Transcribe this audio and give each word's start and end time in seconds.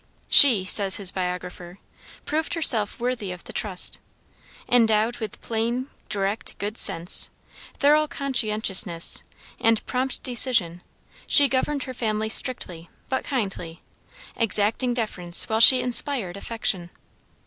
"She," 0.31 0.65
says 0.65 0.95
his 0.95 1.11
biographer, 1.11 1.77
"proved 2.25 2.55
herself 2.55 2.99
worthy 2.99 3.31
of 3.31 3.43
the 3.43 3.53
trust. 3.53 3.99
Endowed 4.67 5.17
with 5.17 5.39
plain, 5.41 5.91
direct 6.09 6.57
good 6.57 6.75
sense, 6.79 7.29
thorough 7.77 8.07
conscientiousness, 8.07 9.21
and 9.59 9.85
prompt 9.85 10.23
decision, 10.23 10.81
she 11.27 11.47
governed 11.47 11.83
her 11.83 11.93
family 11.93 12.29
strictly, 12.29 12.89
but 13.09 13.23
kindly, 13.23 13.83
exacting 14.35 14.95
deference 14.95 15.47
while 15.47 15.59
she 15.59 15.81
inspired 15.81 16.35
affection. 16.35 16.89